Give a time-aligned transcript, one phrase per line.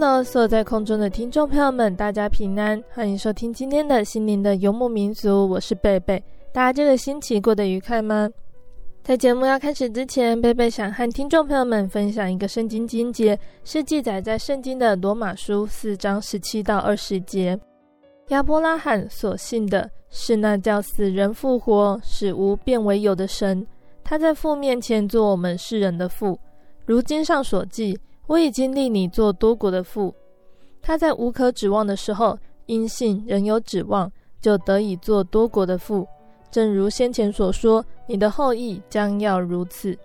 [0.00, 6.22] Hello，所有在空中的听众朋友们，大家平安，欢迎收听今天的心灵的游牧民族，我是贝贝。
[6.52, 8.30] 大家这个星期过得愉快吗？
[9.02, 17.58] 在节目要开始之前，贝贝想和听众朋友们分享一个圣经经节，是记载在圣经的罗马书四章十七到二十节。
[18.28, 23.66] 亚伯拉罕所信的是那叫死人复活、使无变为有的神，
[24.04, 26.38] 他在父面前做我们世人的父，
[26.86, 27.98] 如经上所记。
[28.28, 30.14] 我已经立你做多国的父。
[30.80, 36.06] 他在无可指望的时候，因信仍有指望，就得以做多国的父。
[36.50, 39.98] 正如先前所说，你的后裔将要如此。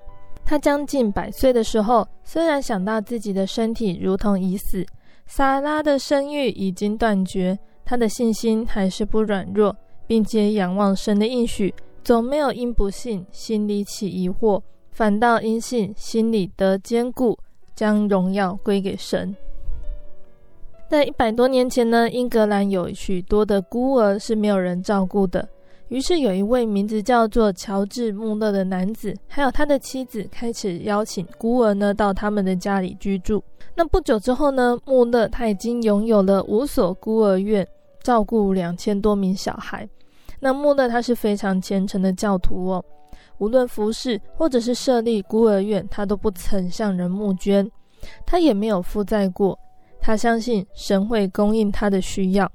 [0.46, 4.86] 他将近百岁的时候，虽然想到自己的身体如同已死，
[5.26, 14.62] 撒拉的生育已经断绝，他的信心还是不软弱，并且仰望神的应许，总没有因不信心里起疑惑，
[14.92, 17.38] 反倒因信心里得坚固。
[17.84, 19.36] 将荣耀归给神。
[20.88, 25.46] 在一百多年前呢，英格兰有许多的孤儿是没有人照顾的。
[25.90, 33.44] 于是有一位名字叫做乔治·穆勒的男子，还有他的妻子，开始邀请孤儿呢到他们的家里居住。
[33.76, 37.68] 那不久之后呢，穆勒他已经拥有了五所孤儿院，
[38.02, 39.86] 照顾两千多名小孩。
[40.40, 42.86] 那穆勒他是非常虔诚的教徒哦。
[43.44, 47.70] 无论服侍或者是设立孤儿院，他都不曾向人募捐，
[48.26, 49.60] 他也没有负债过。
[50.00, 52.50] 他相信神会供应他的需要，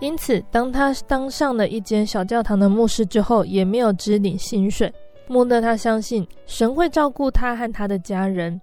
[0.00, 4.92] 因此当他当上了一间小教堂的牧师之后，也没有支领薪水。
[5.28, 8.60] 穆勒他相信神会照顾他和他的家人，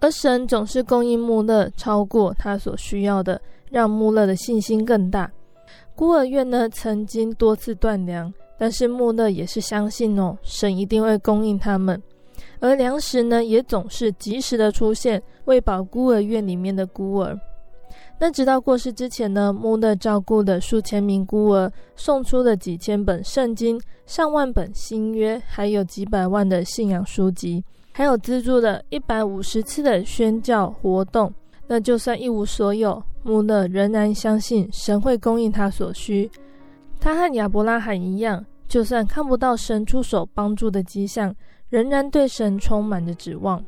[0.00, 5.30] 而神总是供应穆勒超过他所需要的，让穆勒的信心更大。
[5.94, 8.30] 孤儿院呢，曾经多次断粮。
[8.58, 12.02] 但是穆勒也是相信哦，神一定会供应他们，
[12.58, 17.38] 而粮食呢也总是及时的出现，喂饱孤儿院里面的孤儿。
[18.20, 31.32] 那直到过世之前呢，穆勒照顾了数千名孤儿，送出了几千本圣经、上万本新约，还有几百万的信仰书籍，还有资助了一百五十次的宣教活动。
[31.68, 36.28] 那就算一无所有，穆勒仍然相信神会供应他所需。
[37.00, 41.34] 他和亚伯拉罕一样，就算看不到神出手帮助的迹象，
[41.70, 43.64] 仍然对神充满着指望。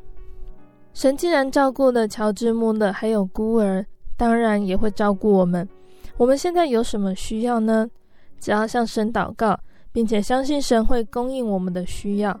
[0.93, 3.85] 神既然照顾了乔治·穆勒还有孤儿，
[4.17, 5.67] 当然也会照顾我们。
[6.17, 7.89] 我们现在有什么需要呢？
[8.39, 9.57] 只要向神祷告，
[9.91, 12.37] 并且相信神会供应我们的需要，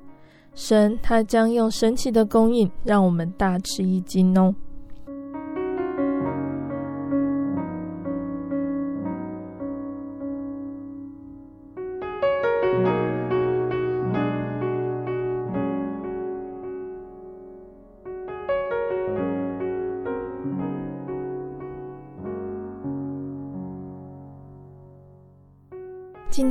[0.53, 4.53] 神他将用神奇的供应，让我们大吃一惊哦。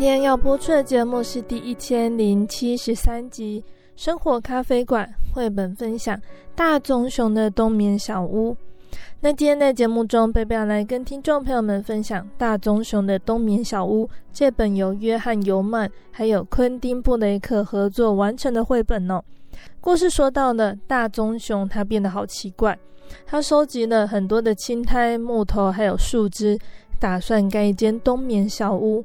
[0.01, 3.63] 今天要播出的节目是第一千零七十三集
[4.03, 6.19] 《生活咖啡馆》绘本分享，
[6.57, 8.57] 大棕熊的冬眠小屋。
[9.21, 19.23] 那今天在节目中，贝贝要来跟听众朋友们分享《大棕熊的冬眠小屋》这本由约翰尤曼还有昆汀布雷克合作完成的绘本哦。
[19.83, 22.79] 故事说到了大棕熊，它变得好奇怪，
[23.27, 26.59] 它收集了很多的青苔、木头还有树枝，
[26.99, 29.05] 打算盖一间冬眠小屋。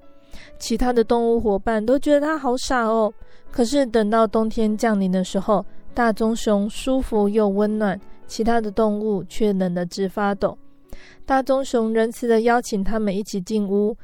[0.57, 3.13] 其他的动物伙伴都觉得它好傻哦。
[3.51, 10.57] 可是等到冬天降临的时候，大棕熊舒服又温暖，其他的动物却冷得直发抖。
[11.25, 13.95] 大棕熊仁慈地邀请他们一起进屋，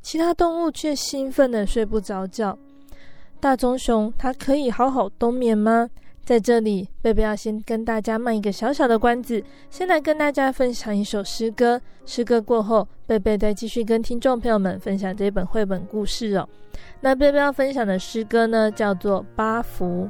[0.00, 2.56] 其他动物却兴奋地睡不着觉。
[3.40, 5.90] 大棕熊，它可以好好冬眠吗？
[6.24, 11.80] 在这里，贝贝要先跟大家卖一个小小的关子，先来跟大家分享一首诗歌。
[12.06, 16.48] 诗歌过后，贝贝再继续跟听众朋友们分享这本绘本故事哦。
[17.00, 20.08] 那贝贝要分享的诗歌呢，叫做《八福》。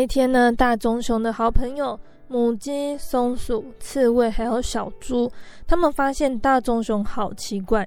[0.00, 5.30] 那天呢，大棕熊的好朋友母鸡、松鼠、刺猬还有小猪，
[5.66, 7.86] 他们发现大棕熊好奇怪。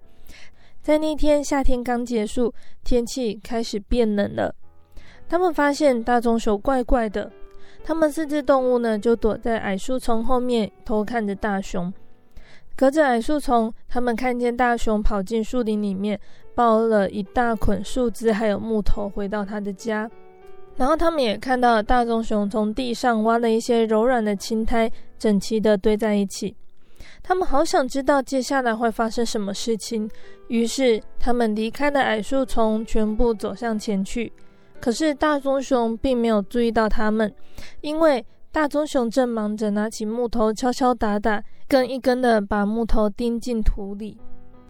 [0.83, 2.53] 在那天夏天刚结束，
[2.83, 4.53] 天气开始变冷了。
[5.27, 7.31] 他们发现大棕熊怪怪的，
[7.83, 11.91] 他们四只动物呢就躲在矮树丛后面偷看着大熊。
[12.75, 16.19] 隔着矮树丛，他们看见大熊跑进树林里面，
[16.53, 20.07] 抱了一大捆树枝还有木头回到他的家。
[20.75, 26.55] 然后他们也看到大棕熊从地上挖了一些柔软的青苔，整齐地堆在一起。
[27.21, 30.09] 他们好想知道接下来会发生什么事情，
[30.47, 34.31] 于是他们离开了矮树丛，全部走向前去。
[34.81, 37.33] 可是大棕熊并没有注意到他们，
[37.81, 44.17] 因为大棕熊正忙着拿起木头敲敲打打，一根一根地把木头钉进土里，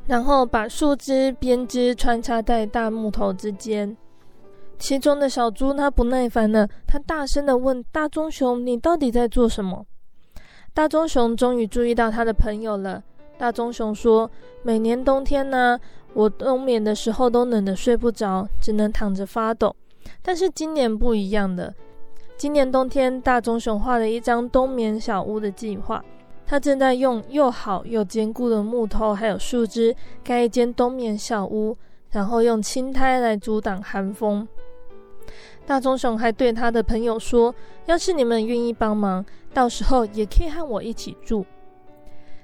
[0.05, 3.95] 然后把树枝编织穿插在大木头之间。
[4.84, 9.86] 其中的小猪，它不耐烦了，它大声地问大棕熊：“你到底在做什么？”
[10.75, 13.02] 大棕熊终于注意到他的朋友了。
[13.38, 14.30] 大棕熊说
[14.62, 15.80] ：“每年冬天呢，
[16.13, 19.74] 我冬眠的时候都冷得睡不着，只能躺着发抖。
[20.22, 21.74] 但是今年不一样的，
[22.36, 26.04] 今年冬天，大棕熊画了一张冬眠小屋的计划。
[26.46, 31.78] 他正在用又好又坚固的木头还有树枝盖一间冬眠小屋。”
[32.12, 34.48] 然后用青苔来阻挡寒风。
[35.65, 37.53] 大棕熊还对他的朋友说
[37.88, 41.46] ：“要是你们愿意帮忙，到时候也可以和我一起住。”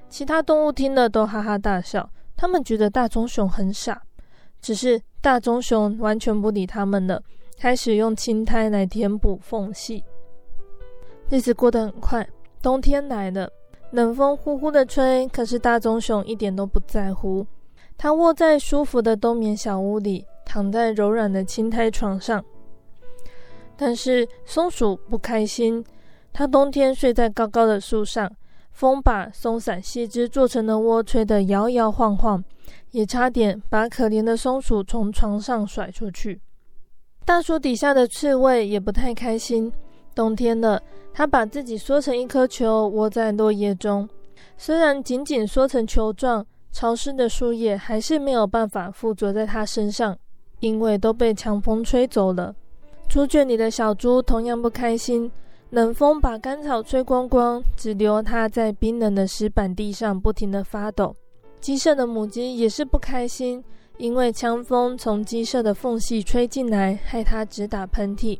[0.09, 4.01] 其他动物听了都哈哈大笑，他们觉得大棕熊很傻。
[4.61, 7.21] 只是大棕熊完全不理他们了，
[7.57, 10.03] 开始用青苔来填补缝隙。
[11.29, 12.27] 日子过得很快，
[12.61, 13.49] 冬天来了，
[13.91, 17.45] 冷风呼呼的吹，可是大棕熊一点都不在乎。
[17.97, 22.43] 它窝在舒服的冬眠小屋里，躺在柔软的青苔床上。
[23.81, 25.81] 但是松鼠不开心，
[26.33, 28.29] 它冬天睡在高高的树上，
[28.73, 32.43] 风把松散细枝做成的窝吹得摇摇晃晃。
[32.91, 36.41] 也差点把可怜的松鼠从床上甩出去。
[37.23, 39.71] 大树底下的刺猬也不太开心。
[40.13, 40.81] 冬天了，
[41.13, 44.09] 它把自己缩成一颗球，窝在落叶中。
[44.57, 50.17] 虽然紧紧缩成球状，潮湿的树叶还是没有办法附着在它身上，
[50.59, 52.53] 因为都被强风吹走了。
[53.09, 55.29] 猪圈里的小猪同样不开心。
[55.71, 61.15] 冷风把干草吹光光，只留它在冰冷的石板地上不停地发抖。
[61.59, 63.63] 鸡舍的母鸡也是不开心，
[63.97, 68.39] 因为强风从鸡舍的缝隙吹进来，害它直打喷嚏。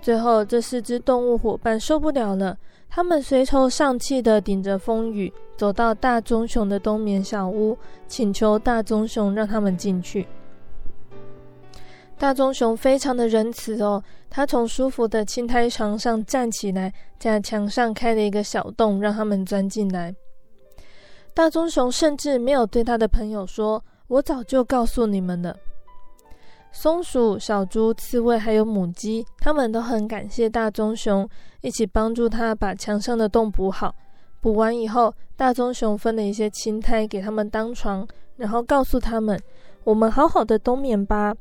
[0.00, 2.56] 最后，这四只动物伙伴受不了了，
[2.88, 7.76] 他们垂头丧气地顶着风雨，走到大棕熊的冬眠小屋，
[8.08, 10.26] 请求大棕熊让他们进去。
[12.18, 20.14] 大棕熊非常的仁慈哦，他从舒服的青苔床上站起来，在墙上开了一个小洞，让他们钻进来。
[21.34, 25.56] 大棕熊甚至没有对他的朋友说：“我早就告诉你们了。”
[26.70, 31.28] 松鼠、小猪、刺猬还有母鸡，他们都很感谢大棕熊，
[31.60, 33.94] 一起帮助他把墙上的洞补好。
[34.40, 39.38] 补完以后，大棕熊分了一些青苔给他们当床，然后告诉他们
[39.84, 41.34] ：“我们好好的冬眠吧。”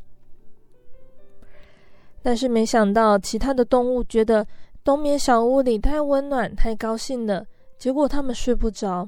[2.22, 4.46] 但是没想到，其他的动物觉得
[4.84, 7.46] 冬眠小屋里太温暖、太高兴了，
[7.78, 9.08] 结果他们睡不着。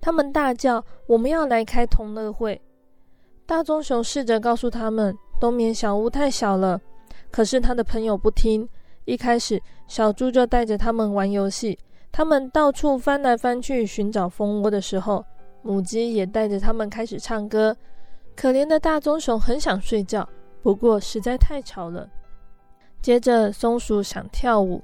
[0.00, 2.60] 他们大叫：“我们要来开同乐会！”
[3.46, 6.80] 大棕熊试着告诉他们，冬眠小屋太小了，
[7.30, 8.68] 可是他的朋友不听。
[9.06, 11.78] 一开始，小猪就带着他们玩游戏，
[12.10, 15.24] 他们到处翻来翻去寻找蜂窝的时候，
[15.62, 17.74] 母鸡也带着他们开始唱歌。
[18.34, 20.28] 可怜的大棕熊很想睡觉，
[20.60, 22.06] 不过实在太吵了。
[23.06, 24.82] 接着，松鼠想跳舞，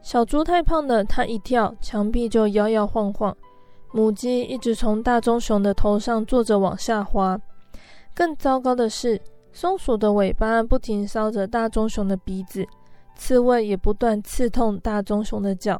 [0.00, 3.36] 小猪太胖了，它一跳，墙壁就摇摇晃晃。
[3.92, 7.38] 母鸡一直从大棕熊的头上坐着往下滑，
[8.14, 9.20] 更糟糕的是，
[9.52, 12.66] 松鼠的尾巴不停搔着大棕熊的鼻子，
[13.16, 15.78] 刺猬也不断刺痛大棕熊的脚。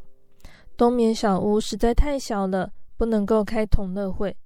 [0.77, 4.37] 冬眠小屋实在太小了，不能够开同乐会。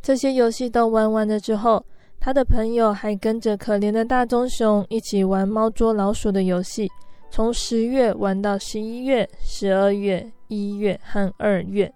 [0.00, 1.84] 这些游戏都玩完了之后，
[2.20, 6.90] 他的朋友还跟着可怜的大棕熊一起玩猫捉老鼠的游戏，
[7.30, 11.92] 从十月玩到十一月、十二月、一月和二月。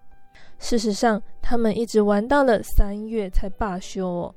[0.58, 4.34] 事实上，他们一直玩到了三月才罢休哦。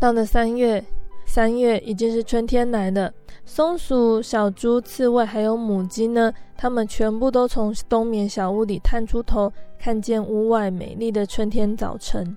[0.00, 0.82] 到了三月，
[1.26, 3.12] 三月已经是春天来了。
[3.44, 12.36] 松鼠、小猪、刺猬还有母鸡呢，它们全部都从冬眠小屋里探出头，看见屋外美丽的春天早晨。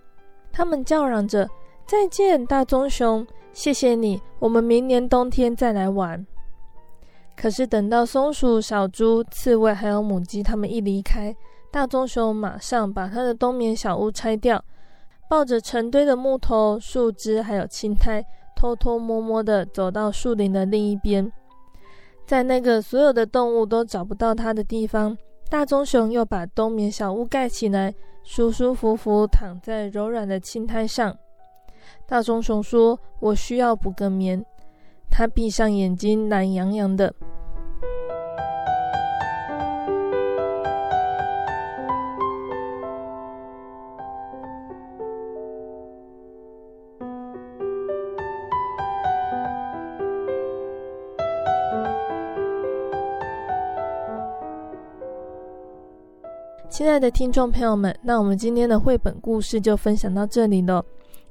[0.51, 1.47] 他们叫嚷着
[1.85, 3.25] ：“再见，大棕熊！
[3.51, 6.25] 谢谢你，我们明年冬天再来玩。”
[7.35, 11.35] 可是等到松鼠、小猪、刺猬还有母鸡他们一离开，
[11.71, 14.63] 大棕熊马上把他的冬眠小屋拆掉，
[15.29, 18.23] 抱着成堆的木头、树枝还有青苔，
[18.55, 21.31] 偷偷摸摸地走到树林的另一边。
[22.25, 25.17] 在那个所有的动物都找不到它的地方，
[25.49, 31.15] 大棕熊又把冬眠小屋盖起来，舒舒服服躺在柔软的青苔上。
[32.13, 34.45] 大棕熊说：“我需要补个眠。”
[35.09, 37.11] 他闭上眼睛，懒洋洋的。
[56.69, 60.85] 亲爱的听众朋友们，那我们今天的绘本故事就分享到这里了。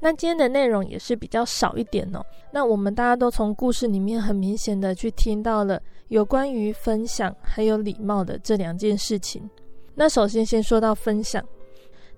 [0.04, 2.20] 那今天的内容也是比较少一点哦。
[2.50, 9.48] 那我们大家都从故事里面很明显的去听到了有关于分享还有礼貌的这两件事情。
[9.94, 11.40] 那首先先说到分享，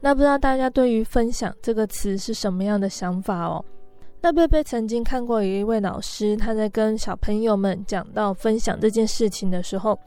[0.01, 3.63] 那不知道大家对于分享这个词是什么样的想法哦？
[4.23, 9.99] 那贝贝曾经看过有一位老师，他在跟小朋友们讲到分享这件事情的时候，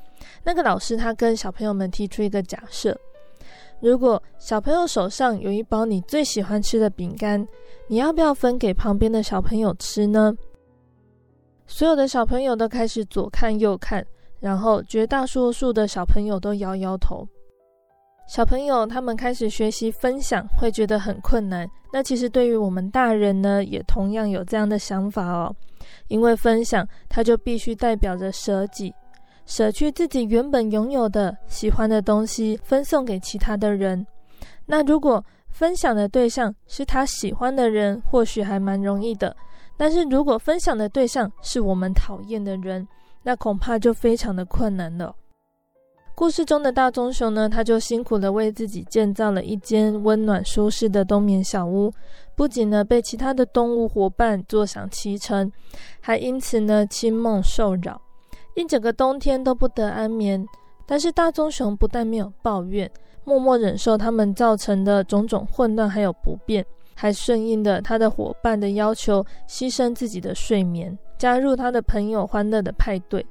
[0.43, 2.99] 那个老师他跟小朋友们提出一个假设。
[3.79, 7.47] 如果小朋友手上有一包你最喜欢吃的饼干，
[7.87, 10.35] 你要不要分给旁边的小朋友吃呢？
[11.67, 14.05] 所有的小朋友都开始左看右看，
[14.39, 17.27] 然后绝大多数的小朋友都摇摇头。
[18.27, 21.69] 小朋友他们开始学习分享，会觉得很困难。
[21.93, 25.55] 那其实对于我们大人呢，也同样有这样的想法哦。
[26.09, 28.93] 因为分享，它就必须代表着舍己，
[29.47, 34.05] 舍去自己原本拥有的喜欢的东西，分送给其他的人。
[34.67, 39.35] 那如果分享的对象是他喜欢的人，或许还蛮容易的。
[39.77, 42.85] 但是如果分享的对象是我们讨厌的人，
[43.23, 45.15] 那恐怕就非常的困难了。
[46.13, 51.93] 故事中的大棕熊呢，他就辛苦的为自己建造了一间温暖舒适的冬眠小屋，
[52.35, 55.51] 不仅呢被其他的动物伙伴坐享其成，
[56.01, 58.01] 还因此呢清梦受扰，
[58.57, 60.45] 一整个冬天都不得安眠。
[60.87, 62.89] 但是大棕熊不但没有抱怨，
[63.23, 73.23] 默默忍受他们造成的种种混乱还有不便，还顺应了他的伙伴的要求，牺牲自己的睡眠，加入他的朋友欢乐的派对。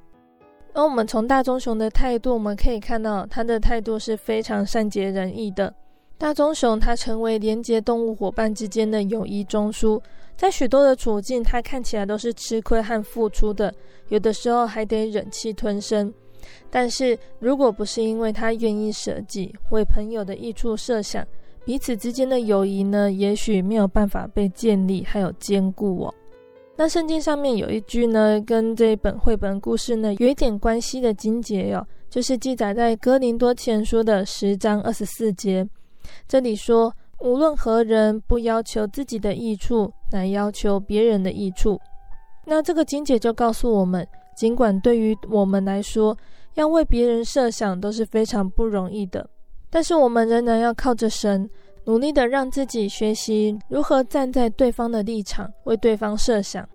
[0.74, 5.74] 而我们从大棕熊的态度，我们可以看到他的态度是非常善解人意的。
[6.18, 10.00] 大棕熊它成为连接动物伙伴之间的友谊中枢，
[10.36, 13.74] 在许多的处境，他看起来都是吃亏和付出的，
[14.08, 16.12] 有的时候还得忍气吞声。
[16.70, 21.26] 但是如果不是因为他愿意舍己，为朋友的益处设想，
[21.64, 26.14] 彼此之间的友谊呢，也许没有办法被建立还有坚固哦。
[26.76, 35.66] 那圣经上面有一句呢，跟这本绘本故事呢有一点关系的经节哟、哦，就是记载在哥林多前书的十章二十四节。
[36.28, 41.80] 这里说，无论何人不要求自己的益处，乃要求别人的益处。
[42.44, 44.06] 那这个经节就告诉我们，
[44.36, 46.16] 尽管对于我们来说，
[46.54, 49.28] 要为别人设想都是非常不容易的，
[49.70, 51.48] 但是我们仍然要靠着神。
[51.84, 56.68] 努力的让自己学习如何站在对方的立场，为对方设想。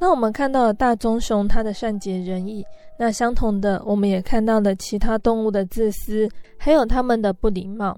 [0.00, 2.64] 那我们看到了大棕熊，它的善解人意。
[2.98, 7.94] 那相同的，我们也看到了其他动物的自私，还有他们的不礼貌。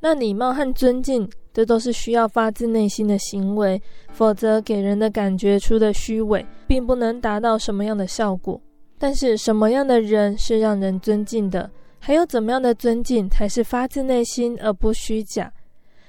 [0.00, 3.80] 那礼貌和尊敬，这都是需要发自内心的行为，
[4.12, 8.60] 否则给人的感觉出的虚伪，并不能达到什么样的效果。
[8.98, 11.70] 但是，什么样的人是让人尊敬的？
[11.98, 15.52] 还有怎么样的尊敬才是发自内心而不虚假？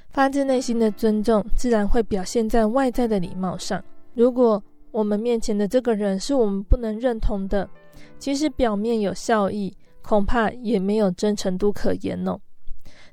[0.09, 3.83] 发自内心的尊重自然会表现在外在的礼貌上。
[4.13, 7.69] 如果我们面前的这个人是我们不能认同的，
[8.17, 12.37] 即使表面有笑意，恐怕也没有真诚度可言哦。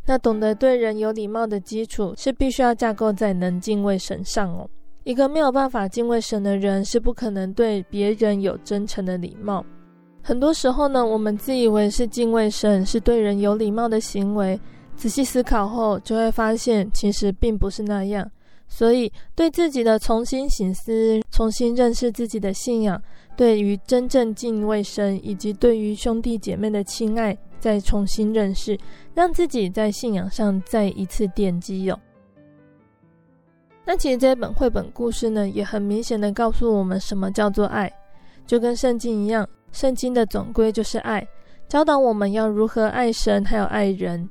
[0.09, 4.67] 那懂得对人有礼貌的基础是必须要架构在能敬畏神上哦。
[5.05, 9.63] 一个没有办法敬畏神的人是不可能对别人有真诚的礼貌。
[10.23, 14.59] 很多时候呢，我们自以为是敬畏神，是对人有礼貌的行为。
[14.97, 18.27] 仔细思考后，就会发现其实并不是那样。
[18.67, 23.01] 所以，对自己的重新省思、重新认识自己的信仰，
[23.37, 28.79] 对于真正敬畏神，以及对于兄弟姐妹的亲爱，再重新认识，
[29.15, 31.99] 让自己在信仰上再一次奠基哦。
[33.85, 37.91] 那其实这本绘本故事呢，也很明显的告诉我们什么叫做爱，
[38.47, 39.49] 就跟圣经一样。
[39.73, 41.27] 圣经的总归就是爱，
[41.69, 44.29] 教导我们要如何爱神，还有爱人。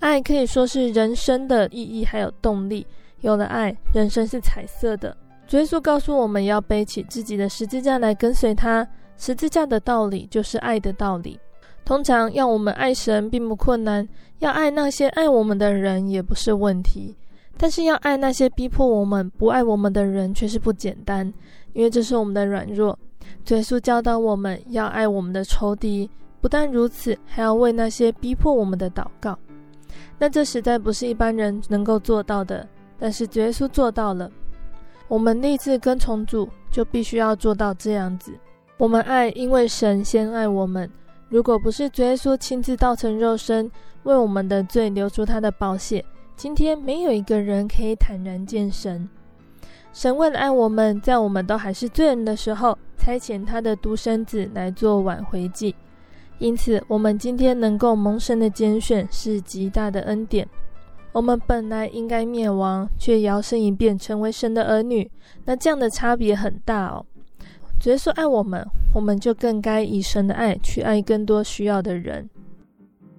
[0.00, 2.86] 爱可以说是人生的意义，还有动力。
[3.20, 5.14] 有了爱，人生是彩色的。
[5.46, 8.86] 主耶稣告诉我们要背起自己的十字架来跟随他。
[9.18, 11.38] 十字架的道理就是爱的道理。
[11.84, 17.16] 通常要我们爱神并不困难，要爱那些爱我们的人也不是问题。
[17.56, 21.30] 但是要爱那些逼迫我们不爱我们的人却是不简单，
[21.74, 22.98] 因为这是我们的软弱。
[23.48, 26.08] 耶稣教导我们要爱我们的仇敌，
[26.40, 29.38] 不但如此，还要为那些逼迫我们的祷告。
[30.18, 32.66] 那这实在不是一般人能够做到的，
[32.98, 34.30] 但是耶稣做到了。
[35.08, 38.32] 我们立志跟从主，就必须要做到这样子。
[38.78, 40.88] 我们爱，因为神先爱我们。
[41.30, 43.70] 如果不是耶稣亲自道成肉身，
[44.02, 46.04] 为我们的罪流出他的宝血，
[46.36, 49.08] 今天没有一个人可以坦然见神。
[49.92, 55.72] 神为了爱我们，在我们都还是罪人的时候，差遣他的独生子来做挽回祭。
[56.38, 60.48] 因此，我们今天能够蒙神的拣选，是极大的恩典。
[61.12, 65.08] 我们本来应该灭亡，却摇身一变成为神的儿女，
[65.44, 67.06] 那这样的差别很大哦。
[67.84, 72.28] 耶稣爱我们，我们就更该以神的爱去爱更多需要的人。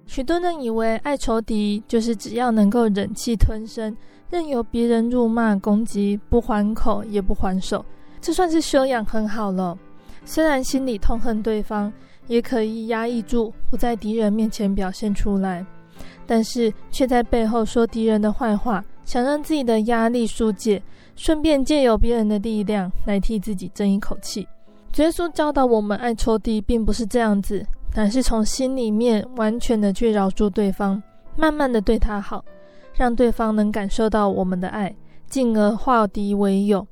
[0.06, 3.96] 许多人以为爱仇敌就是只要能够忍气吞声。
[4.30, 7.84] 任由别人辱骂攻击，不还口也不还手，
[8.18, 9.76] 这算是修养很好了。
[10.24, 11.92] 虽然心里痛恨对方，
[12.28, 15.66] 也可以压抑住，不在敌人面前表现出来。
[16.26, 20.82] 但是却在背后说敌人的坏话，想让自己的压力疏解，
[21.14, 24.46] 顺便借由别人的力量来替自己争一口气。
[24.96, 31.02] 耶稣教导我们爱仇敌，并不是这样子，而是从心里面完全的去饶恕对方，
[31.36, 32.44] 慢慢的对他好，
[32.94, 34.94] 让对方能感受到我们的爱，
[35.28, 36.86] 进而化敌为友。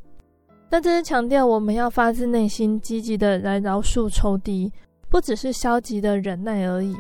[0.70, 4.72] 那这是强调我们要发自内心积极的来饶恕仇敌，
[5.08, 6.96] 不只是消极的忍耐而已。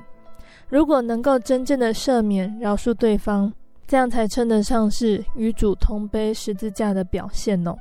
[0.68, 3.52] 如果能够真正的赦免、饶恕对方，
[3.90, 7.76] 这样才称得上是与主同背十字架的表现哦。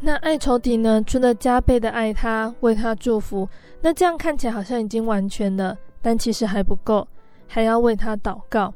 [0.00, 1.02] 那爱仇敌呢？
[1.06, 3.46] 除了加倍的爱他、为他祝福，
[3.82, 7.06] 那这样看起来好像已经完全了，但其实还不够，
[7.46, 8.72] 还要为他祷告。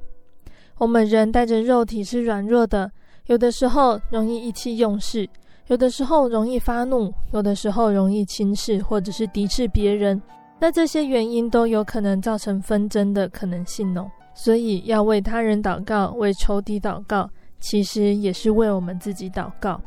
[0.76, 2.92] 我们人带着肉体是软弱的，
[3.28, 5.26] 有的时候容易意气用事，
[5.68, 10.20] 有的时候容易发怒，有的时候容易轻视或者是敌视别人。
[10.58, 19.80] 那这些原因都有可能造成纷争的可能性哦，所以要为他人祷告，为仇敌祷告，其实也是为我们自己祷告，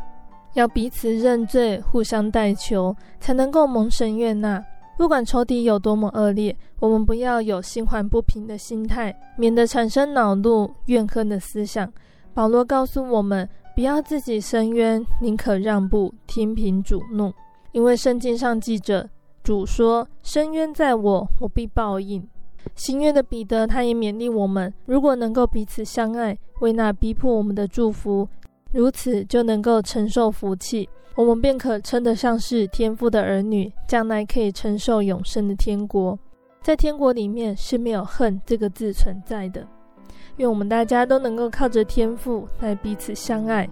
[0.53, 4.63] 要彼此认罪，互相代求，才能够蒙神悦纳。
[4.95, 11.91] 不管仇敌有多么恶劣，我们不要有心怀不平的心态，免得产生恼怒、怨恨的思想。
[12.33, 17.33] 保罗告诉我们，不要自己伸冤，宁可让步，听凭主怒，
[17.71, 19.09] 因为圣经上记着。
[19.43, 22.25] 主说：“伸冤在我，我必报应。”
[22.75, 28.27] 新约的彼得，他也勉励我们：如果能够彼此相爱，为那逼迫我们的祝福，
[28.71, 36.17] 如此就能够承受福气，我们便可称得上是天父的儿女，将来可以承受永生的天国。
[36.61, 39.67] 在天国里面是没有恨这个字存在的。
[40.37, 43.69] 愿我们大家都能够靠着天父来彼此相爱。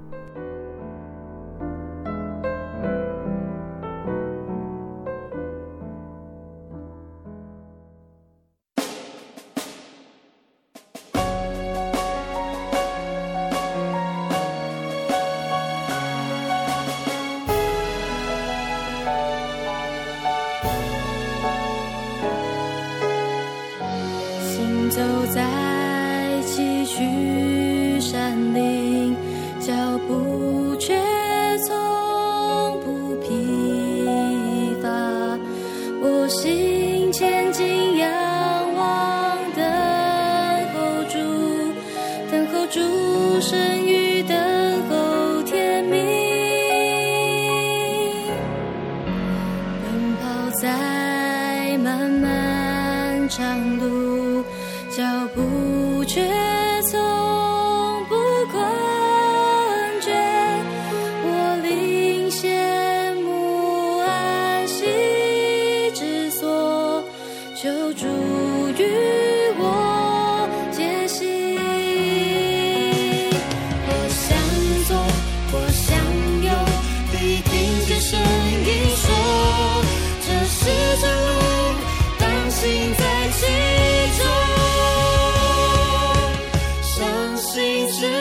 [87.53, 88.20] 心事。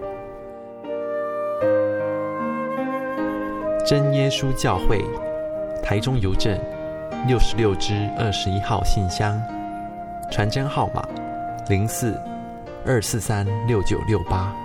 [3.91, 5.03] 真耶稣教会，
[5.83, 6.57] 台中邮政
[7.27, 9.37] 六十六支二十一号信箱，
[10.31, 11.05] 传真号码
[11.67, 12.17] 零四
[12.85, 14.55] 二四三六九六八。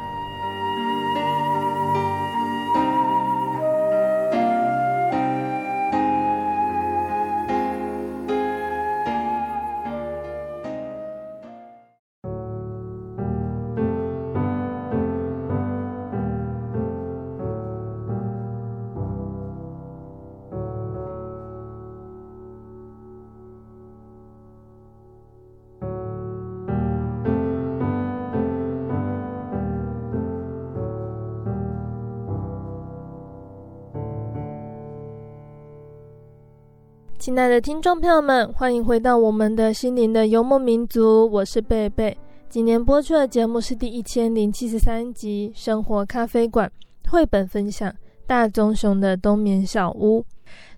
[37.60, 42.14] 听众朋友们，欢迎回到我们的心灵的游牧民族，我是贝贝。
[42.50, 46.70] 今年播出的节目是第一千零七十三集《生活咖啡馆》
[47.10, 47.90] 绘本分享
[48.26, 50.20] 《大棕熊的冬眠小屋》。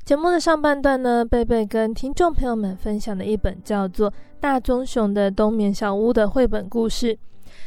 [0.04, 7.18] 节目的上半段呢，贝贝跟听众朋友们分享的一本叫做《大棕熊的冬眠小屋》的绘本故事。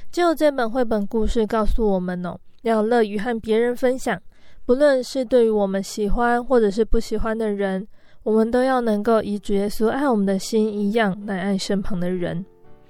[0.09, 4.17] 只有这本绘本故事告诉我们哦，要乐于和别人分享，
[4.65, 7.85] 不论是对于我们喜欢或者是不喜欢的人。
[8.23, 12.45] 我们都要能够以主耶稣爱我们的心一样来爱身旁的人。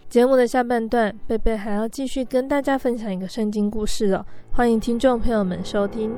[0.09, 6.11] 节目的下半段，贝贝还要继续跟大家分享一个圣经故事哦，欢迎听众朋友们收听。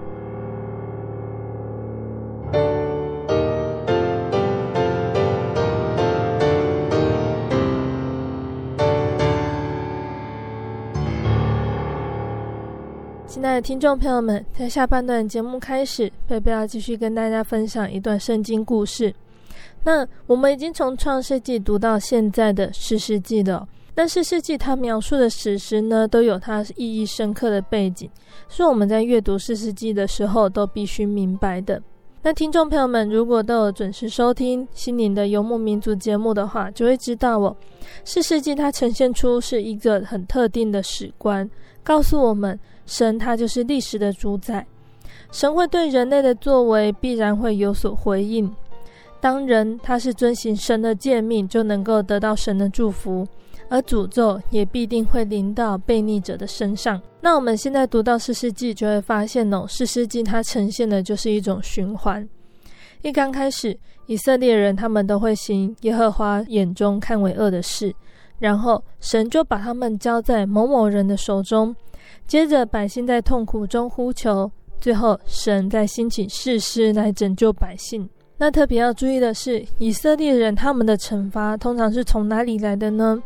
[13.34, 19.12] 亲爱的听众朋友们，在下半段节目开始，贝贝要继续跟大家分享一段圣经故事。
[19.84, 28.08] 那我们已经从创世纪读到现在的四世纪了，但四世纪它描述的史实呢，都有它意义深刻的背景，
[28.50, 31.82] 是我们在阅读四世纪的时候都必须明白的。
[32.22, 37.58] 那听众朋友们，如果都有准时收听心灵的游牧民族节目的话，就会知道哦，
[38.06, 41.50] 四世纪它呈现出是一个很特定的史观，
[41.84, 42.60] 告诉我们。
[42.86, 44.65] 神他就是历史的主宰，
[45.32, 48.54] 神会对人类的作为必然会有所回应。
[49.19, 53.26] 当人他是遵行神的诫命，就能够得到神的祝福，
[53.69, 57.02] 而诅咒也必定会临到悖逆者的身上。
[57.22, 62.28] 那我们现在读到士师记，就会发现哦，士师记它呈现的就是一种循环。
[63.02, 67.96] 一刚开始，以色列人他们都会行耶和华眼中看为恶的事，
[68.39, 71.74] 然后神就把他们交在某某人的手中。
[72.27, 78.09] 接着，百姓在痛苦中呼求，最后神再兴起士师来拯救百姓。
[78.38, 83.21] 那特别要注意的是，以色列人他们的惩罚通常是从哪里来的呢？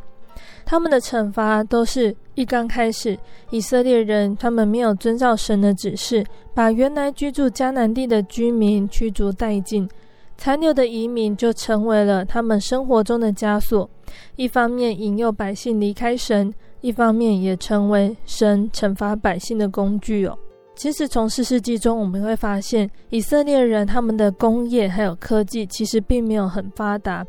[0.66, 3.18] 他们的惩罚都是一刚开始，
[3.50, 9.90] 以色列人他们没有遵照神的指示，把原来居住迦南地的居民驱逐殆尽，
[10.38, 13.90] 残留的移民就成为了他们生活中的枷锁。
[14.36, 16.54] 一方面引诱百姓离开神，
[16.88, 20.38] 一方面也成为神惩罚百姓的工具哦。
[20.74, 27.26] 其实从士师记中我们会发现，以色列人他们的工业还有科技其实并没有很发达。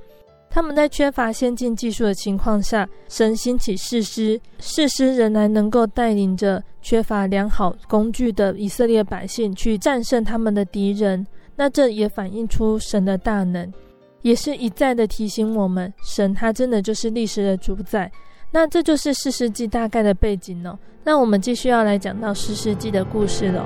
[0.48, 11.26] 他们在缺乏先进技术的情况下，神兴起士师，士师仍然能够带领着缺乏良好工具的以色列百姓去战胜他们的敌人。
[11.56, 13.72] 那这也反映出神的大能，
[14.22, 18.08] 也是一再的提醒我们，神他真的就是历史的主宰。
[18.50, 20.78] 那这就是四世纪大概的背景哦。
[21.04, 23.64] 那我们继续要来讲到四世纪的故事了。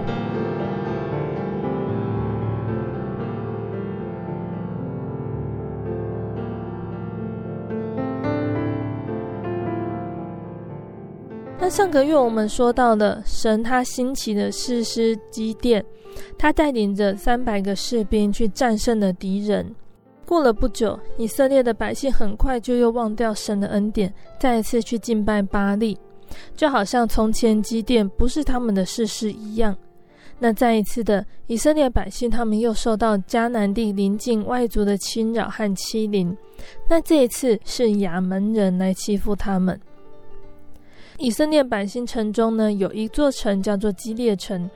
[11.58, 15.84] 那上个月我们说到了神他兴起的士师基甸，
[16.36, 19.72] 他带领着三百个士兵去战胜了敌人。
[20.26, 25.98] 过了不久，以色列的百姓很快就又忘掉神的恩典，再一次去敬拜巴力，
[26.56, 29.76] 就好像从前基甸不是他们的事事一样。
[30.38, 36.36] 那再一次的以色列百姓，他们又受到迦南地邻近外族的侵扰和欺凌。
[36.88, 39.78] 那这一次是亚门人来欺负他们。
[41.18, 44.68] 以色列百姓城中呢，有一座城叫做基列城。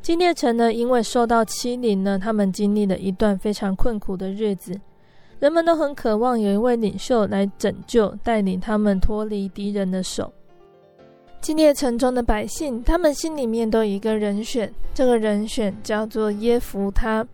[0.00, 4.80] 基列城呢，因为受到欺凌呢，他们经历了一段非常困苦的日子。
[5.42, 10.32] 人们都很渴望有一位领袖来拯救、带领他们脱离敌人的手。
[11.40, 17.26] 基列城中的百姓，他们心里面都有一个人选，这个人选叫做耶弗他。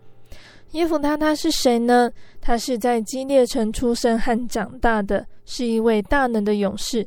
[0.71, 2.11] 耶弗他他是谁呢？
[2.41, 7.07] 他是在基列城出生和长大的，是一位大能的勇士。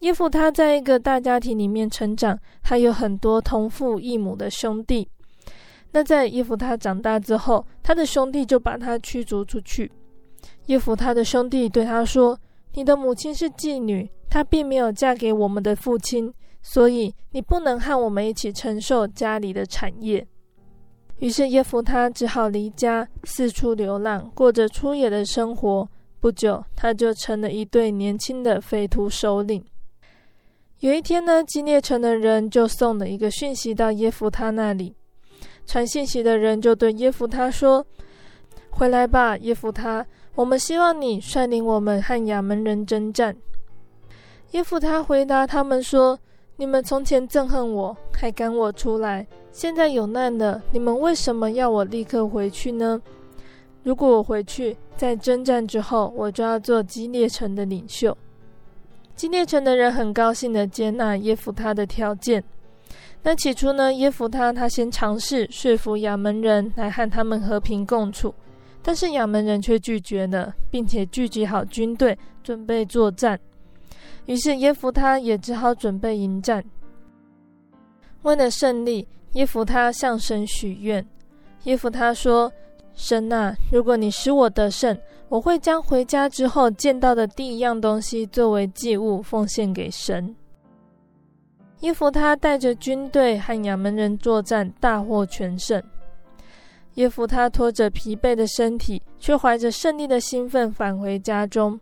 [0.00, 5.08] 耶弗他在一个大家庭里面成长，他有很多同父异母的兄弟。
[5.92, 9.90] 那在耶弗他长大之后，他的兄弟就把他驱逐出去。
[10.66, 12.38] 耶弗他的兄弟对他说
[12.74, 20.26] ：“你的母亲是妓女，她并没有嫁给我们的父亲，所以你不能和我们一起承受家里的产业。”
[21.18, 25.88] 于是耶弗他只好离家四处流浪，过着粗野的生活。
[26.18, 29.64] 不久，他就成了一对年轻的匪徒首领。
[30.78, 34.94] 有一天呢，基列城的人就送了一个讯息到耶弗他那里。
[35.66, 37.84] 传信息的人就对耶弗他说
[38.70, 43.36] ：“回来吧，耶弗他，我们希望你率领我们和亚门人征战。”
[44.52, 46.18] 耶弗他回答他们说
[46.56, 53.00] ：“你们从前憎恨我，还赶我出来，现在有难了，你们为什么要我立刻回去呢？
[53.82, 58.16] 如果我回去，在征战之后，我就要做基列城的领袖。”
[59.16, 62.42] 基列城的人很高兴地接纳耶弗他的条件。
[63.22, 68.34] 那起初呢，耶弗他他先尝试说服亚门人来和他们和平共处，
[68.82, 73.38] 但是亚门人却拒绝了，并且聚集好军队准备作战。
[74.26, 76.64] 于是耶弗他也只好准备迎战。
[78.22, 81.04] 为了胜利，耶弗他向神许愿。
[81.64, 82.52] 耶弗他说
[82.94, 84.96] ：“神啊，如果你使我得胜，”
[85.28, 90.36] 我会将回家之后见到的第一样东西作为祭物奉献给神。
[91.80, 95.82] 耶弗他带着军队和亚门人作战，大获全胜。
[96.94, 101.78] 耶夫他拖着疲惫的身体，却怀着胜利的兴奋返回家中。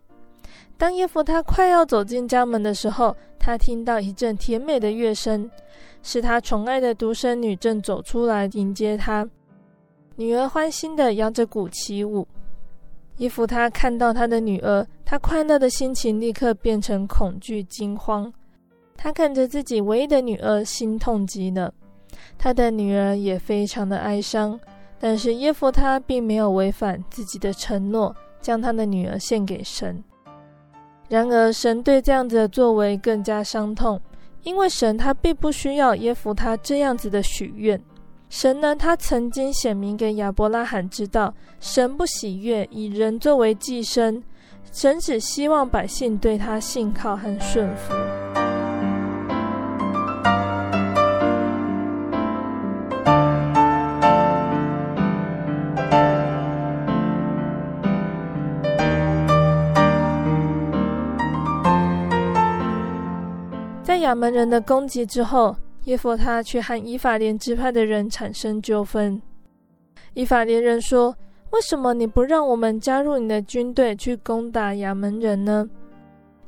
[0.78, 5.50] 当耶夫他快要走进家门的时候，他听到一阵甜美的乐声，
[6.02, 9.28] 是他宠爱的独生女正走出来迎接他。
[10.16, 12.26] 女儿欢欣地摇着鼓起舞。
[13.16, 18.32] 耶弗他看到他的女儿，他快乐的心情立刻变成恐惧惊慌。
[18.96, 21.72] 他看着自己唯一的女儿，心痛极了。
[22.38, 24.58] 他的女儿也非常的哀伤，
[25.00, 30.04] 但是耶弗他并没有违反自己的承诺，将他的女儿献给神。
[31.08, 34.00] 然而，神对这样子的作为更加伤痛，
[34.42, 37.82] 因为神他并不需要耶弗他这样子的许愿。
[38.28, 44.22] 神呢，他曾经显明给亚伯拉罕知道，神不喜悦以人作为寄生，
[44.70, 47.92] 神只希望百姓对他信靠和顺服。
[64.00, 65.56] 亚门人的攻击之后。
[65.84, 69.20] 耶弗他却和以法莲支派的人产生纠纷。
[70.12, 71.16] 以法莲人说
[71.52, 75.66] ：“为什么你不让我们加入你的军队去攻打亚门人呢？”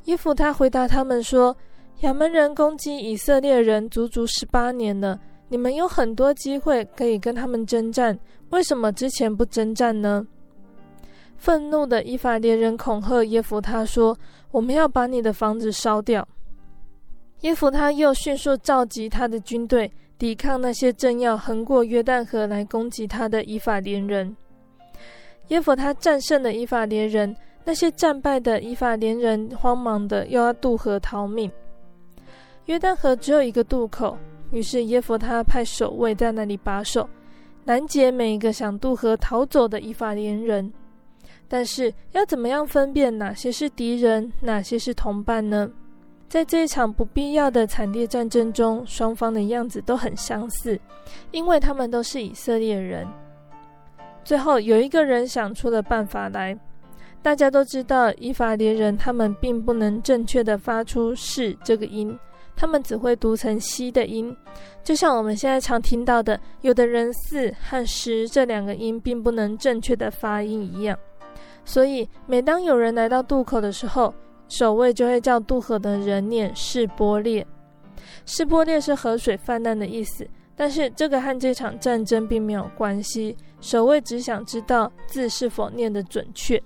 [0.04, 1.56] 耶弗他回答他们说
[2.00, 8.16] ：“亚门人攻击以色列人足足十八年了，你们有很多机会可以跟他们征战，
[8.50, 10.26] 为什么之前不征战呢？”
[11.38, 14.14] 愤怒的以法莲人恐吓耶弗他说
[14.52, 16.28] ：“我们要把你的房子烧掉。”
[17.42, 24.36] 耶弗他又迅速召集他的军队，抵抗那些正要横过约旦河来攻击他的以法莲人。
[25.48, 31.50] 耶弗他战胜了以法莲人，那些战败的以法莲人慌忙的又要渡河逃命。
[32.66, 34.16] 约旦河只有一个渡口，
[34.52, 37.08] 于是耶弗他派守卫在那里把守，
[37.64, 40.72] 拦截每一个想渡河逃走的以法莲人。
[41.48, 45.68] 但是要怎么样分辨哪些是敌人，哪些是同伴呢？
[46.32, 50.80] 在这一场不必要的惨烈战争中，双方的样子都很相似，
[51.30, 53.06] 因为他们都是以色列人。
[54.24, 56.58] 最后有一个人想出了办法来。
[57.20, 62.18] 大家都知道，以法连人他们并不能正确的发出“是”这个音，
[62.56, 64.34] 他们只会读成“西”的音，
[64.82, 70.98] 就像我们现在常听到的，有的人“四”和“十”这两个音并不能正确的发音一样。
[71.62, 74.14] 所以，每当有人来到渡口的时候，
[74.52, 77.46] 守卫就会叫渡河的人念“示波列”。
[78.26, 83.34] 示波列是河水泛滥的意思，但是这个和这场战争并没有关系。
[83.62, 86.62] 守卫只想知道字是否念得准确。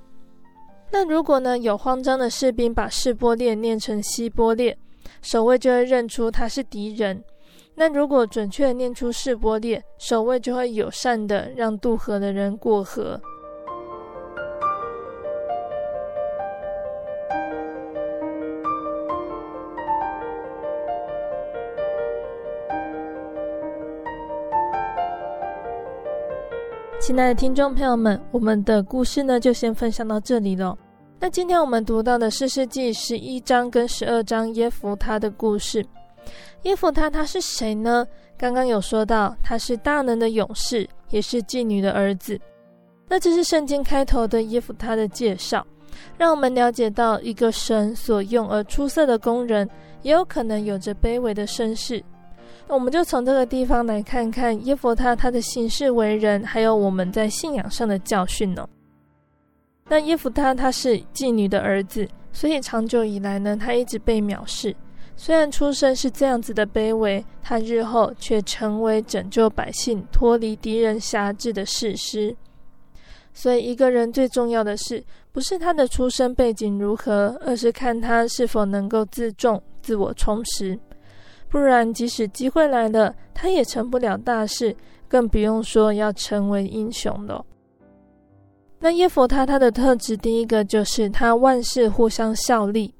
[0.90, 4.76] 那如果呢，有慌张的士兵把示波列念成西波列，
[5.22, 7.22] 守卫就会认出他是敌人。
[7.76, 13.20] 那如果准确念出示波列，守卫就会友善的让渡河的人过河。
[27.06, 30.76] 亲爱的听众朋友们，我们的故事呢就先分享到这里了。
[31.20, 35.86] 那今天我们读到的士师记十一章跟十二章耶弗他的故事。
[36.62, 38.04] 耶弗他他是谁呢？
[38.36, 42.36] 刚刚有说到他是大能的勇士，也是妓女的儿子。
[43.06, 45.64] 那这是圣经开头的耶弗他的介绍，
[46.18, 49.70] 让我们了解到一个神所用而出色的工人，
[50.02, 52.02] 也有可能有着卑微的身世。
[52.68, 58.68] 那我们就从这个地方来看看耶弗他他的行事为人，还有我们在信仰上的教训呢。
[59.88, 64.74] 那耶弗他他是妓女的儿子，所以长久以来呢，他一直被藐视。
[65.18, 72.36] 虽然出身是这样子的卑微，他日后却成为拯救百姓、脱离敌人辖制的士师。
[73.32, 80.78] 所以，一个人最重要的是，不是他的出身背景如何，而是看他是否能够自重、自我充实。
[81.56, 84.76] 不然，即使机会来了，他也成不了大事，
[85.08, 87.42] 更不用说要成为英雄了。
[88.78, 92.92] 那耶弗他他的特质，第一个就是他万事互相效力，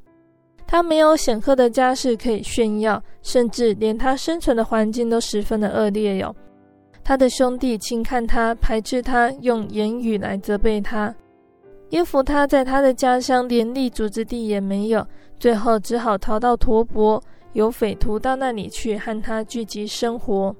[0.67, 6.35] 他没有显赫的家世可以炫耀，甚至连他生存的环境都十分的恶劣哟。
[7.05, 11.15] 他的兄弟轻看他，排斥他，用言语来责备他。
[11.91, 15.07] 耶弗他在他的家乡连立足之地也没有，
[15.39, 17.23] 最后只好逃到陀伯。
[17.57, 20.55] 有匪徒到那里去和他聚集生活，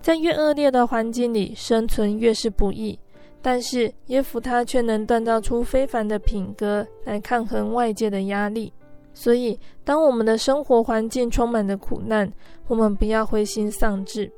[0.00, 2.96] 在越恶劣的环境里生存越是不易。
[3.42, 8.72] 但是耶弗他却能锻造出非凡的品格来抗衡外界的压力。
[9.12, 12.32] 所以，当我们的生活环境充满着苦难，
[12.68, 14.30] 我们不要灰心丧志，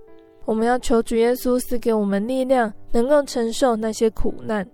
[0.46, 4.66] 我们要求主耶稣赐给我们力量，能够承受那些苦难，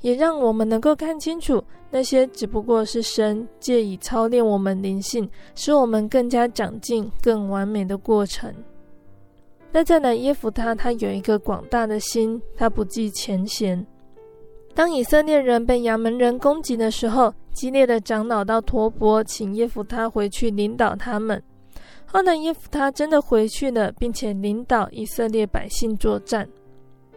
[0.00, 1.62] 也让我们能够看清楚。
[1.90, 8.54] 那些只不过是神借以操练我们灵性，使我们更加长进、更完美的过程。
[9.72, 13.84] 那再来，耶弗他他有一个广大的心，他不计前嫌。
[14.72, 21.42] 当以色列人被亚扪人攻击的时候，激烈的长老到陀伯，请耶弗他回去领导他们。
[22.06, 26.48] 后来耶弗他真的回去了，并且领导以色列百姓作战。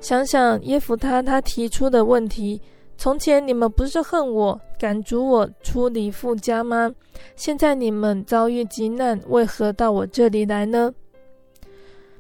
[0.04, 2.62] 想想耶弗他他提出的问题。
[2.98, 6.94] 从前你们不是恨我，赶逐我出离父家吗？
[7.38, 10.94] 现在你们遭遇急难，为何到我这里来呢？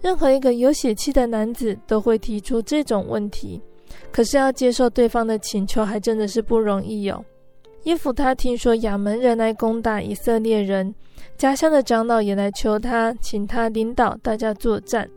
[0.02, 3.62] 任何一个有血气的男子都会提出这种问题，
[4.14, 7.24] 可是要接受对方的请求，还真的是不容易哟。
[7.84, 10.96] 耶弗他听说亚扪人来攻打以色列人，
[11.38, 15.08] 家乡的长老也来求他，请他领导大家作战。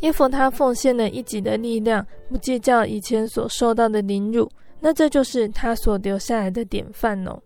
[0.00, 4.48] 耶弗他奉献了一己的力量，不计较以前所受到的凌辱。
[4.80, 7.36] 那这就是他所留下来的典范哦。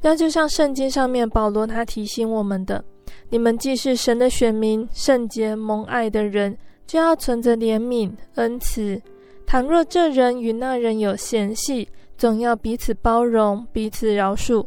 [0.00, 2.84] 那就像圣经上面保罗他提醒我们的：
[3.30, 6.56] 你们既是神的选民、圣洁蒙爱的人，
[6.86, 9.02] 就要存着怜悯、恩慈。
[9.44, 14.64] 倘若这人与那人有嫌隙，总要彼此包容、彼此饶恕。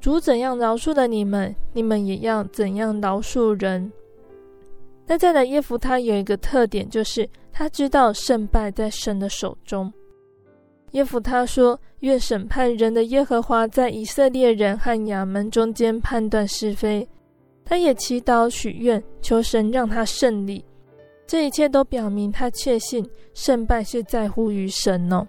[0.00, 3.90] 主怎样饶恕了你们，你们也要怎样饶恕人。
[5.06, 9.92] 那再来，耶弗他有一个特点，就是他知道胜败在神的手中。
[10.92, 17.06] 耶弗他说：“愿审判人的耶和华在以色列人和亚扪中间判断是非。”
[17.66, 20.64] 他也祈祷许愿，求神让他胜利。
[21.26, 25.26] 这一切都表明他确信胜败是在乎于神哦。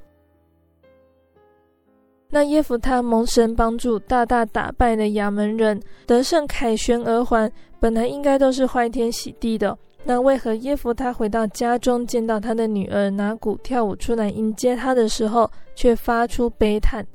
[2.36, 9.77] 那耶夫他蒙神帮助，大大打败了亚门人，得胜凯旋而还，本来应该都是欢天喜地的。
[10.03, 17.07] 那为何耶夫他回到家中，见到他的女儿拿鼓跳舞出来迎接他的时候，却发出悲叹？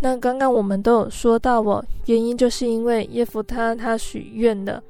[0.00, 4.82] 那刚刚我们都有说到哦，原因就是因为耶夫他他许愿的，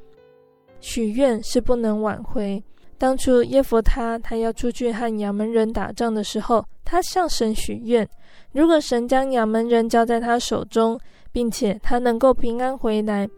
[0.79, 2.63] 许愿是不能挽回。
[2.97, 8.09] 当初耶弗他他要出去和亚门人打仗的时候，他向神许愿，
[8.53, 10.99] 如果神将亚门人交在他手中，
[11.33, 13.29] 并且他能够平安回来，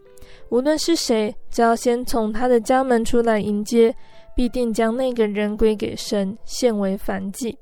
[0.49, 3.93] 无论是谁，只要先从他的家门出来迎接，
[4.35, 7.57] 必定将那个人归给神，献为燔祭。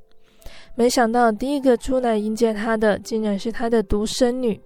[0.75, 4.61] 没想到第一个出来迎接他的，竟然是他的独生女。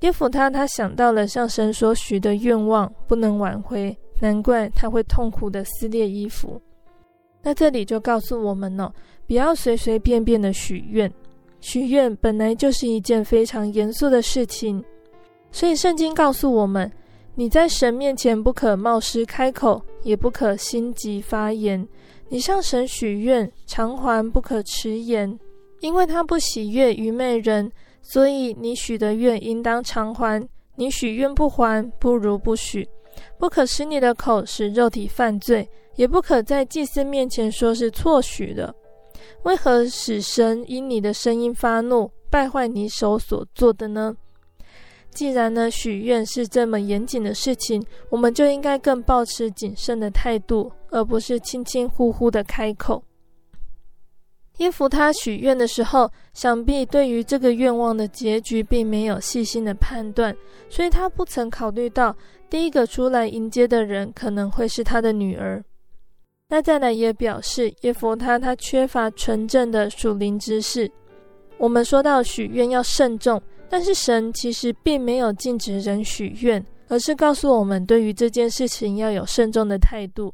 [0.00, 3.96] 耶弗他他想到了向神所许的愿望不能挽回。
[4.20, 6.60] 难怪他会痛苦地撕裂衣服。
[7.42, 8.90] 那这里就告诉我们哦，
[9.26, 11.12] 不要随随便便的许愿。
[11.60, 14.84] 许愿本来就是一件非常严肃的事情，
[15.50, 16.90] 所以圣经告诉我们：
[17.34, 21.86] 你在神面前不可冒失开口，也不可心急发言。
[22.28, 25.38] 你向神许愿，偿还不可迟延，
[25.80, 27.70] 因为他不喜悦愚昧人。
[28.02, 30.46] 所以你许的愿应当偿还。
[30.76, 32.86] 你许愿不还，不如不许。
[33.38, 35.66] 不可使你的口使肉体犯罪，
[35.96, 38.74] 也不可在祭司面前说是错许的。
[39.44, 44.16] 为何使神因你的声音发怒，败坏你手所做的呢？
[45.10, 53.04] 既然呢，许愿是这么严谨的事情，我们就应该更保持谨慎的态度，而不是轻轻呼呼的开口。
[54.58, 60.34] 耶弗他许愿的时候，想必对于这个愿望的结局并没有细心的判断，
[60.68, 62.16] 所以他不曾考虑到
[62.48, 65.62] 第一个出来迎接的人可能会是他的女儿。
[66.48, 70.90] 那再来也表示耶弗他他缺乏纯正的属灵知识。
[71.58, 80.32] 我们说到许愿要慎重，但是神其实并没有禁止人许愿，而是告诉我们对于这件事情要有慎重的态度。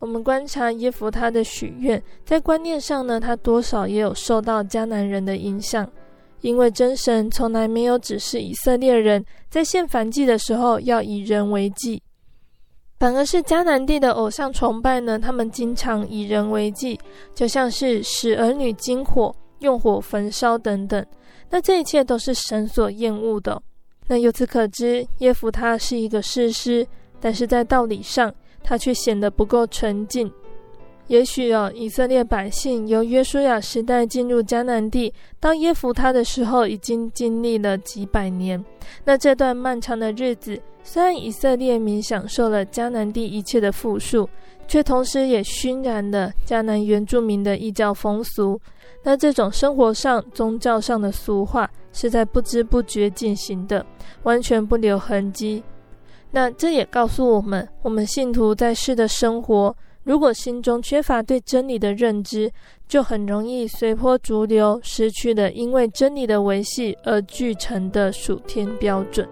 [0.00, 5.88] 我们观察耶弗他的许愿，在观念上呢，他多少也有受到迦南人的影响，
[6.40, 12.02] 因为真神从来没有指示以色列人在献燔祭的时候要以人为祭，
[13.04, 16.98] 反而是迦南地的偶像崇拜呢，他们经常以人为祭，
[17.34, 21.04] 就像是使儿女金火、用火焚烧等等，
[21.50, 23.60] 那这一切都是神所厌恶的。
[24.06, 26.86] 那由此可知，耶弗他是一个士师，
[27.20, 30.32] 但是在道理上，他却显得不够纯净。
[31.08, 38.62] 也许哦，以色列百姓由约书亚时代进入迦南地，到耶弗他的时候，已经经历了几百年。
[39.04, 44.26] 那这段漫长的日子，虽然以色列民享受了迦南地一切的富庶，
[44.66, 48.58] 却同时也熏染了迦南原住民的异教风俗。
[49.02, 53.84] 那这种生活上、宗教上的俗化，是在不知不觉进行的，
[54.22, 55.62] 完全不留痕迹。
[56.30, 62.50] 那这也告诉我们，我们信徒在世的生活，如果心中缺乏对真理的认知，
[62.86, 69.28] 就很容易随波逐流，失去了因为真理的维系而聚成的属天标准。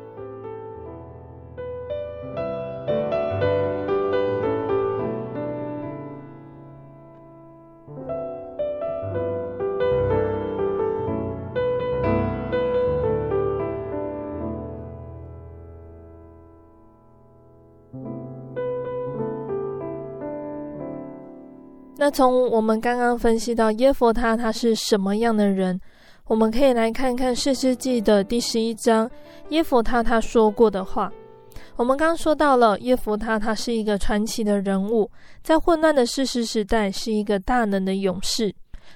[22.03, 25.81] 那从我们刚刚分析到耶弗他他是什么样的人，
[26.27, 29.09] 我们可以来看看士师记的第十一章，
[29.51, 31.13] 耶弗他他说过的话。
[31.77, 35.09] 我们刚说到了耶弗他他是一个传奇的人物，
[35.45, 38.53] 在混乱的士师时代是一个大能的勇士。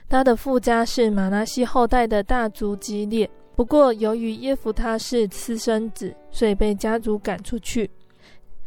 [0.09, 7.89] 他的父家是玛拿西后代的大族基列，不过由于耶弗他是私生子，所以被家族赶出去。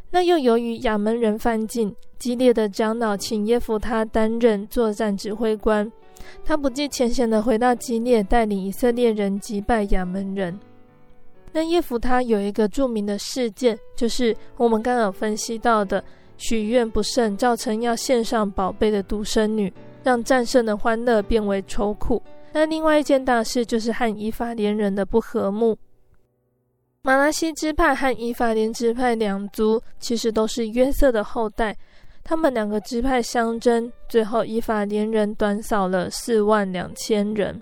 [0.10, 5.90] 那又由于亚扪人犯境，激烈的长老请耶弗他担任作战指挥官，
[6.44, 10.60] 他不计前嫌的回到基列，带领以色列人击败亚扪人。
[11.52, 16.04] 那耶弗他有一个著名的事件，就是我们刚刚分析到的
[16.38, 22.22] 许愿不慎，造成要献上宝贝的独生女，让战胜的欢乐变为愁苦。
[22.52, 25.78] 那另外一件大事就是和以法莲人的不和睦。
[27.02, 31.76] 马拉西支派和以法莲支派两族其实都是约瑟的后代，
[32.30, 37.60] 他们两个支派相争，最后以法莲人短扫了四万两千人。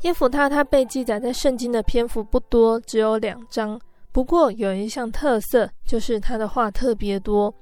[0.00, 3.78] 耶弗他他被记载在圣经的篇幅不多，只有两章。
[4.10, 7.54] 不过有一项特色，就是他的话特别多。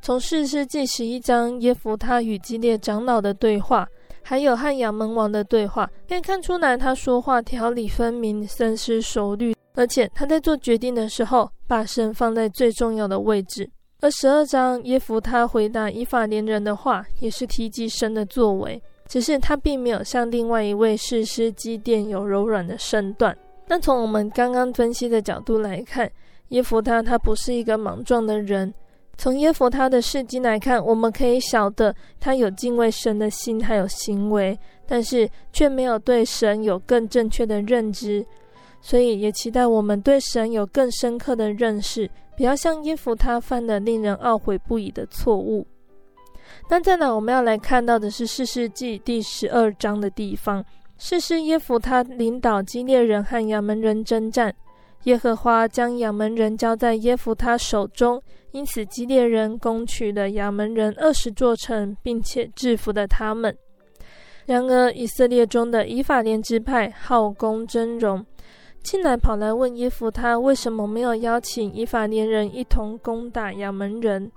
[0.00, 3.84] 从四世纪十一章耶弗他与基列长老的对话，
[4.22, 9.56] 还有和亚扪王的对话，可以看出来他说话条理分明，深思熟虑。
[9.74, 13.68] 而且他在做决定的时候，把神放在最重要的位置。
[14.00, 18.82] 而十二章耶弗他回答以法莲人的话，也是提及神的作为。
[19.06, 23.36] 只是他并没有像另外一位士师基甸有柔软的身段。
[23.66, 26.10] 那从我们刚刚分析的角度来看，
[26.48, 28.72] 耶弗他他不是一个莽撞的人。
[29.18, 38.24] 从耶弗他的事迹来看，我们可以晓得他有敬畏神的心，还有行为，但是却没有对神有更正确的认知。
[38.80, 42.08] 所以也期待我们对神有更深刻的认识，
[42.40, 45.66] 不要像耶弗他犯了令人懊悔不已的错误。
[46.70, 50.64] 那再来，我们要来看到的是士师记第十二章的地方。
[50.96, 54.54] 士师耶弗他领导基列人和亚门人征战，
[55.02, 58.18] 耶和华将亚门人交在耶弗他手中，
[58.52, 63.54] 因此基列人攻取了亚门人二十座城，并且制服了他们。
[64.46, 68.24] 然而以色列中的以法莲支派好功争荣，
[68.82, 74.30] 进来跑来问耶弗他为什么没有邀请以法莲人一同攻打亚门人。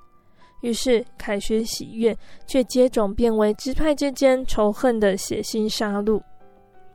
[0.62, 2.18] 于是凯旋喜悦，
[2.48, 6.22] 却接踵变为支派之间仇恨的血腥杀戮。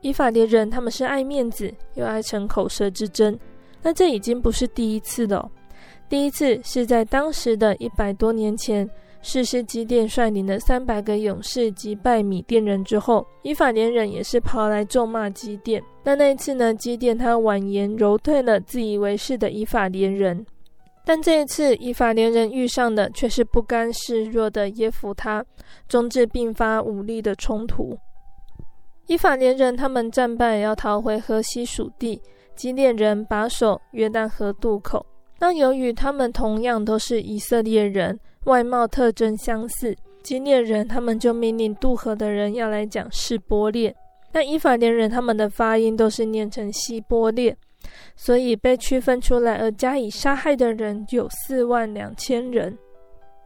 [0.01, 3.37] 以法莲人他们是爱面子，又爱逞口舌之争。
[3.81, 5.49] 那这已经不是第一次了。
[6.07, 8.89] 第一次是在当时的一百多年前，
[9.21, 15.83] 士师基甸率领的三百个勇士击败米甸人之后，以法莲人也是跑来咒骂基甸。
[16.03, 20.45] 那那一次呢，基甸他婉言柔退了自以为是的以法莲人。
[21.05, 25.43] 但这一次，以法莲人遇上的却是不甘示弱的耶弗他，
[25.87, 27.97] 终至并发武力的冲突。
[29.07, 32.21] 以法莲人他们战败，要逃回河西属地；
[32.55, 35.03] 基列人把守约旦河渡口。
[35.39, 43.95] 那由于他们同样都是以色列人，外貌特征相似，基列人他们就命令渡河的人要来讲示波列。
[44.31, 47.57] 那以法莲人他们的发音都是念成西波列。
[48.15, 52.77] 所以被区分出来而加以杀害的人有四万两千人。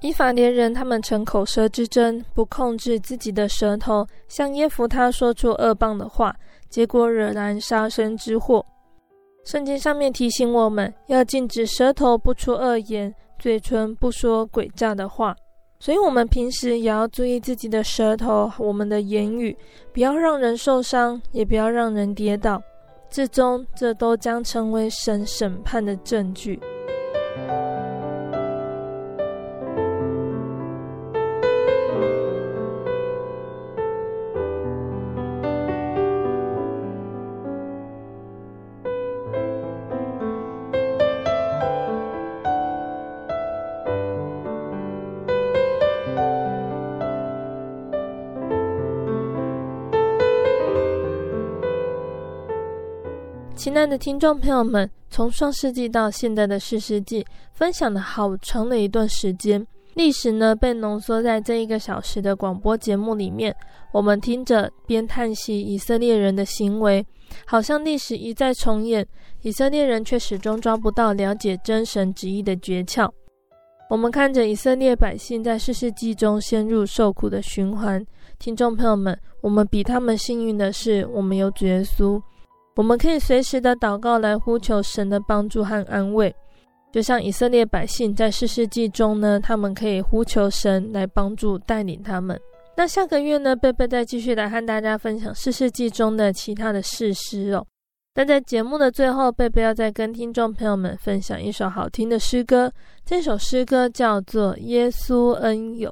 [0.01, 6.35] 以法莲人他们逞口舌之争，不控制自己的舌头，向耶弗他说出恶棒的话，
[6.67, 8.65] 结果惹来杀身之祸。
[9.45, 13.13] 圣经上面提醒我们要禁止舌头不出恶言，
[13.43, 15.35] 嘴唇不说诡诈的话。
[15.77, 19.53] 所以，我们平时也要注意自己的舌头，我们的言语，
[19.91, 22.63] 不要让人受伤，也不要让人跌倒。
[23.09, 26.57] 最终，这都将成为神审判的证据。
[53.83, 63.53] 爱的听众朋友们，从上世纪到现在的四世纪，分享了好长的一段时间，历史呢被浓缩在这一个小时的广播节目里面。
[63.91, 67.05] 我们听着边叹息以色列人的行为，
[67.45, 69.05] 好像历史一再重演，
[69.41, 73.11] 以色列人却始终抓不到了解真神旨意的诀窍。
[73.89, 78.01] 我们看着以色列百姓在士师记中陷入受苦的循环。
[78.39, 82.21] 听众朋友们，我们比他们幸运的是，我们有主耶稣。
[82.75, 86.33] 我们可以随时的祷告来呼求神的帮助和安慰，
[86.91, 92.39] 就像以色列百姓在士师记中呢，他们可以呼求神来帮助带领他们。
[92.75, 97.63] 那下个月呢，贝贝再继续来和大家分享士师记中的其他的士师哦。
[98.15, 102.71] 那在节目的最后，贝贝要再跟听众朋友们分享一首好听的诗歌，
[103.05, 105.91] 这首诗歌叫做《耶稣恩友》。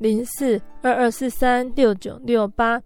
[0.00, 2.80] 零四二二四三六九六八，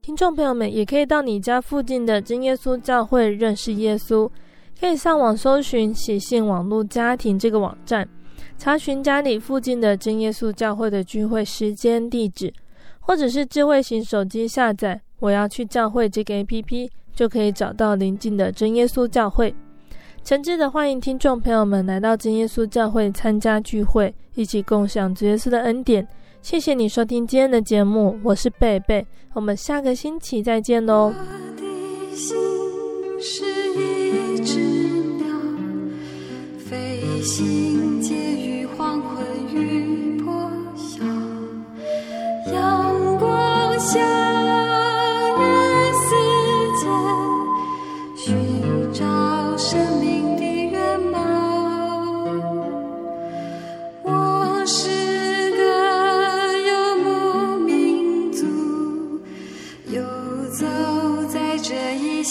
[0.00, 4.30] 听众朋友们也可以到你家附近的真耶稣教会认识耶稣，
[4.78, 8.08] 可以上网搜寻喜信网络家庭这个网站，
[8.56, 12.54] 查询家里附近的真耶稣教会的聚会时间地址，
[13.00, 19.52] 或者是智慧型手机下载我要去教会这个 APP，就可以找到邻近的真耶稣教会。
[20.22, 26.06] 诚挚的欢迎听众朋友们来到真耶稣教会参加聚会，一起共享主耶稣的恩典。
[26.42, 31.14] 谢谢你收听今天的节目，我是贝贝，我们下个星期再见喽。
[42.52, 44.41] 阳光下。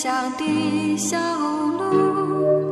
[0.01, 2.71] 乡的小路。